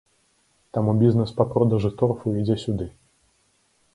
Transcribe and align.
Таму 0.77 0.95
бізнес 1.01 1.33
па 1.41 1.45
продажы 1.51 1.93
торфу 2.01 2.33
ідзе 2.39 2.57
сюды. 2.65 2.87